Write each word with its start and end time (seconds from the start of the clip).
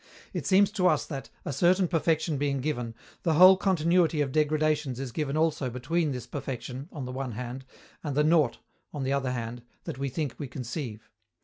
It 0.33 0.47
seems 0.47 0.71
to 0.71 0.87
us 0.87 1.05
that, 1.05 1.29
a 1.45 1.53
certain 1.53 1.87
perfection 1.87 2.39
being 2.39 2.59
given, 2.59 2.95
the 3.21 3.35
whole 3.35 3.55
continuity 3.55 4.19
of 4.21 4.31
degradations 4.31 4.99
is 4.99 5.11
given 5.11 5.37
also 5.37 5.69
between 5.69 6.11
this 6.11 6.25
perfection, 6.25 6.89
on 6.91 7.05
the 7.05 7.11
one 7.11 7.33
hand, 7.33 7.65
and 8.03 8.17
the 8.17 8.23
nought, 8.23 8.57
on 8.95 9.03
the 9.03 9.13
other 9.13 9.31
hand, 9.31 9.61
that 9.83 9.99
we 9.99 10.09
think 10.09 10.33
we 10.39 10.47
conceive. 10.47 11.07